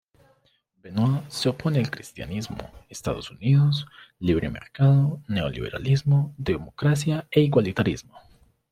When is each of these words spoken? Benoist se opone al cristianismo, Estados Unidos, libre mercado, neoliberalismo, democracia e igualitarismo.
Benoist 0.81 1.29
se 1.31 1.47
opone 1.47 1.77
al 1.77 1.91
cristianismo, 1.91 2.57
Estados 2.89 3.29
Unidos, 3.29 3.85
libre 4.17 4.49
mercado, 4.49 5.21
neoliberalismo, 5.27 6.33
democracia 6.39 7.27
e 7.29 7.41
igualitarismo. 7.41 8.17